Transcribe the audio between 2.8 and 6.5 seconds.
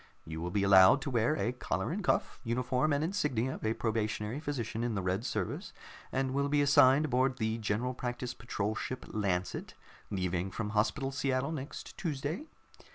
and insignia of a probationary physician, in the Red Service, and will